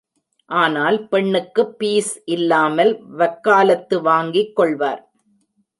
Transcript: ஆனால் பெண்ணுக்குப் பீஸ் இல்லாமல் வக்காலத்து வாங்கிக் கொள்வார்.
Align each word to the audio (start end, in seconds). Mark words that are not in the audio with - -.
ஆனால் 0.49 1.07
பெண்ணுக்குப் 1.07 1.75
பீஸ் 1.77 2.21
இல்லாமல் 2.25 2.91
வக்காலத்து 3.17 4.01
வாங்கிக் 4.01 4.55
கொள்வார். 4.55 5.03